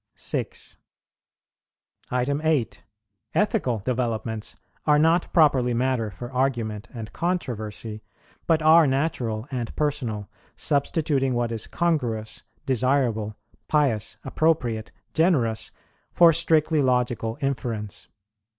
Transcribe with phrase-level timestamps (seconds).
[0.15, 0.77] 6.
[2.11, 2.83] 8.
[3.35, 4.55] Ethical developments
[4.87, 8.01] are not properly matter for argument and controversy,
[8.47, 13.35] but are natural and personal, substituting what is congruous, desirable,
[13.67, 15.71] pious, appropriate, generous,
[16.11, 18.07] for strictly logical inference.